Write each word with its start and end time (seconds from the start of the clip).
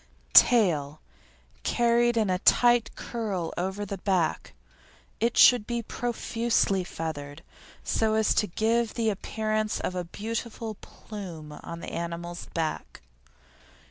TAIL 0.33 0.99
Carried 1.61 2.17
in 2.17 2.31
a 2.31 2.39
tight 2.39 2.95
curl 2.95 3.53
over 3.55 3.85
the 3.85 3.99
back. 3.99 4.53
It 5.19 5.37
should 5.37 5.67
be 5.67 5.83
profusely 5.83 6.83
feathered 6.83 7.43
so 7.83 8.15
as 8.15 8.33
to 8.33 8.47
give 8.47 8.95
the 8.95 9.11
appearance 9.11 9.79
of 9.79 9.93
a 9.93 10.03
beautiful 10.03 10.73
"plume" 10.73 11.51
on 11.51 11.81
the 11.81 11.93
animal's 11.93 12.47
back. 12.47 13.03